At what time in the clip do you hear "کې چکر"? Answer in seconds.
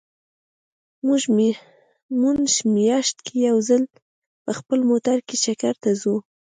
5.27-5.73